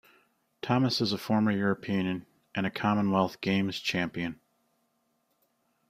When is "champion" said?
3.79-4.39